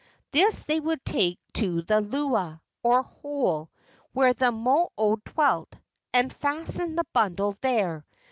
[0.31, 3.69] This they would take to the lua, or hole,
[4.13, 5.73] where the mo o dwelt,
[6.11, 8.03] and fasten the bundle there.